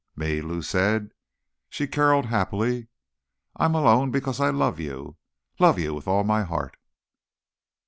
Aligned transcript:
"Me?" 0.15 0.41
Lou 0.41 0.63
said. 0.63 1.11
She 1.69 1.85
caroled 1.85 2.25
happily. 2.25 2.87
"I'm 3.57 3.73
Malone 3.73 4.09
because 4.09 4.39
I 4.39 4.49
love 4.49 4.79
you, 4.79 5.17
love 5.59 5.77
you 5.77 5.93
with 5.93 6.07
all 6.07 6.23
my 6.23 6.41
heart." 6.41 6.75